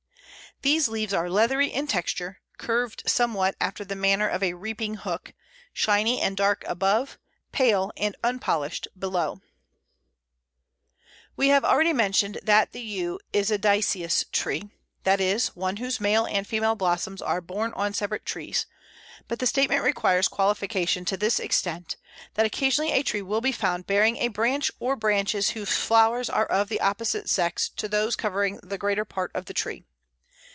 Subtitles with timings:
[0.63, 5.33] These leaves are leathery in texture, curved somewhat after the manner of a reaping hook,
[5.73, 7.17] shiny and dark above,
[7.51, 9.41] pale and unpolished below.
[9.41, 9.49] [Illustration:
[9.97, 10.17] Yew.
[10.19, 14.69] A, male flowers.] We have already mentioned that the Yew is a di[oe]cious tree
[15.03, 18.67] that is, one whose male and female blossoms are borne on separate trees
[19.27, 21.95] but the statement requires qualification to this extent,
[22.35, 26.45] that occasionally a tree will be found bearing a branch or branches whose flowers are
[26.45, 29.85] of the sex opposite to those covering the greater part of the tree.